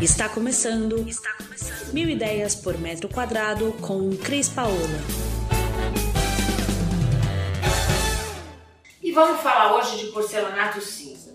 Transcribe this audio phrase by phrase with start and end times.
[0.00, 1.08] Está começando.
[1.08, 1.92] Está começando.
[1.92, 4.76] Mil ideias por metro quadrado com Cris Paola.
[9.02, 11.34] E vamos falar hoje de porcelanato cinza.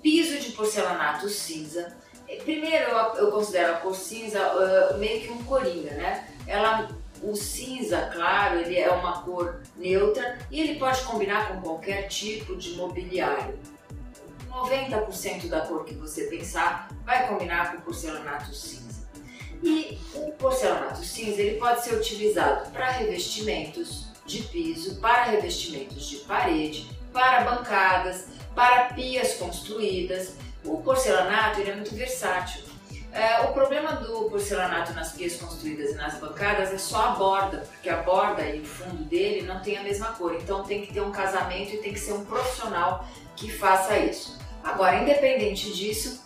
[0.00, 1.92] Piso de porcelanato cinza.
[2.28, 6.28] É, primeiro, eu considero a cor cinza uh, meio que um coringa, né?
[6.46, 6.88] Ela,
[7.20, 12.54] o cinza, claro, ele é uma cor neutra e ele pode combinar com qualquer tipo
[12.54, 13.58] de mobiliário.
[14.64, 19.08] 90% da cor que você pensar vai combinar com porcelanato cinza.
[19.62, 26.16] E o porcelanato cinza ele pode ser utilizado para revestimentos de piso, para revestimentos de
[26.18, 30.34] parede, para bancadas, para pias construídas.
[30.64, 32.62] O porcelanato ele é muito versátil.
[33.10, 37.66] É, o problema do porcelanato nas pias construídas e nas bancadas é só a borda,
[37.72, 40.34] porque a borda e o fundo dele não tem a mesma cor.
[40.34, 44.38] Então tem que ter um casamento e tem que ser um profissional que faça isso.
[44.68, 46.22] Agora, independente disso,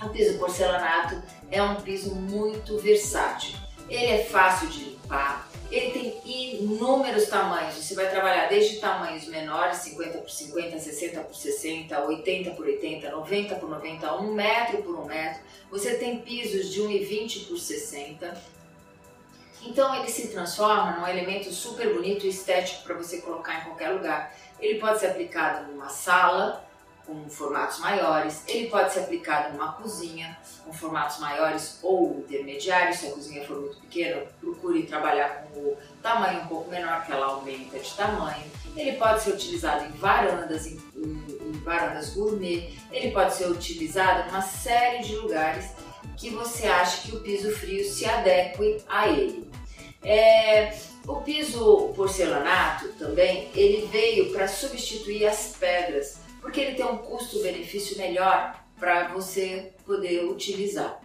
[0.00, 3.58] o piso porcelanato é um piso muito versátil.
[3.88, 7.74] Ele é fácil de limpar, ele tem inúmeros tamanhos.
[7.74, 13.10] Você vai trabalhar desde tamanhos menores, 50 por 50, 60 por 60, 80 por 80,
[13.10, 15.42] 90 por 90, 1 metro por 1 metro.
[15.68, 18.42] Você tem pisos de 1,20 por 60.
[19.64, 23.88] Então ele se transforma num elemento super bonito e estético para você colocar em qualquer
[23.90, 24.32] lugar.
[24.60, 26.64] Ele pode ser aplicado numa sala,
[27.06, 32.98] com formatos maiores, ele pode ser aplicado numa cozinha com formatos maiores ou intermediários.
[32.98, 37.12] Se a cozinha for muito pequena, procure trabalhar com o tamanho um pouco menor, que
[37.12, 38.44] ela aumenta de tamanho.
[38.76, 44.30] Ele pode ser utilizado em varandas, em, em, varandas gourmet, ele pode ser utilizado em
[44.30, 45.70] uma série de lugares
[46.16, 49.50] que você acha que o piso frio se adeque a ele.
[50.04, 56.98] É, o piso porcelanato também, ele veio para substituir as pedras porque ele tem um
[56.98, 61.00] custo-benefício melhor para você poder utilizar.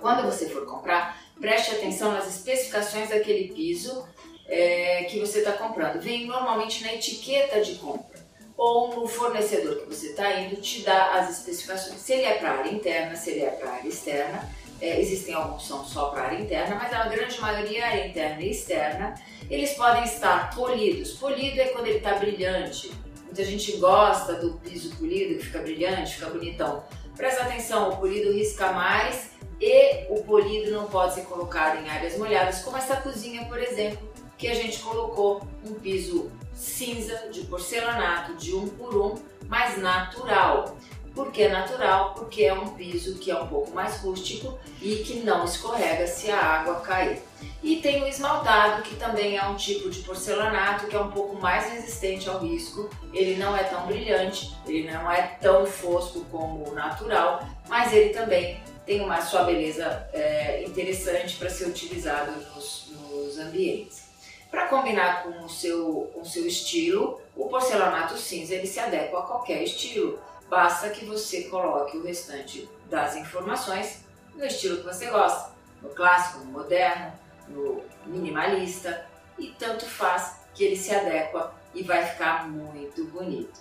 [0.00, 4.08] Quando você for comprar, preste atenção nas especificações daquele piso
[4.48, 6.00] é, que você está comprando.
[6.00, 8.24] Vem normalmente na etiqueta de compra
[8.56, 12.00] ou no fornecedor que você está indo te dá as especificações.
[12.00, 14.50] Se ele é para área interna, se ele é para área externa.
[14.80, 18.50] É, existem alguns são só para área interna, mas a grande maioria é interna e
[18.50, 19.14] externa.
[19.48, 21.12] Eles podem estar polidos.
[21.12, 22.90] Polido é quando ele está brilhante,
[23.34, 26.84] Muita gente gosta do piso polido, que fica brilhante, fica bonitão.
[27.16, 32.16] Presta atenção, o polido risca mais e o polido não pode ser colocado em áreas
[32.16, 34.08] molhadas, como essa cozinha, por exemplo,
[34.38, 39.16] que a gente colocou um piso cinza de porcelanato de um por um,
[39.48, 40.76] mas natural.
[41.14, 42.14] Por que natural?
[42.14, 46.30] Porque é um piso que é um pouco mais rústico e que não escorrega se
[46.30, 47.22] a água cair.
[47.62, 51.36] E tem o esmaltado, que também é um tipo de porcelanato que é um pouco
[51.36, 52.90] mais resistente ao risco.
[53.12, 58.10] Ele não é tão brilhante, ele não é tão fosco como o natural, mas ele
[58.10, 64.04] também tem uma sua beleza é, interessante para ser utilizado nos, nos ambientes.
[64.50, 69.20] Para combinar com o, seu, com o seu estilo, o porcelanato cinza ele se adequa
[69.20, 70.18] a qualquer estilo.
[70.54, 74.04] Basta que você coloque o restante das informações
[74.36, 75.50] no estilo que você gosta,
[75.82, 77.12] no clássico, no moderno,
[77.48, 79.04] no minimalista
[79.36, 83.58] e tanto faz que ele se adequa e vai ficar muito bonito.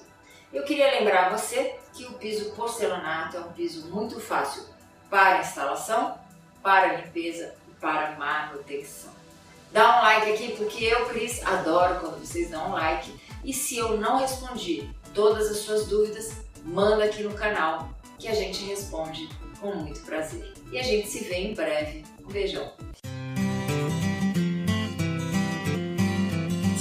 [0.53, 4.63] Eu queria lembrar você que o piso porcelanato é um piso muito fácil
[5.09, 6.15] para instalação,
[6.61, 9.11] para limpeza e para manutenção.
[9.71, 13.19] Dá um like aqui porque eu, Cris, adoro quando vocês dão um like.
[13.43, 18.33] E se eu não respondi todas as suas dúvidas, manda aqui no canal que a
[18.33, 19.27] gente responde
[19.59, 20.53] com muito prazer.
[20.71, 22.03] E a gente se vê em breve.
[22.23, 22.71] Um beijão!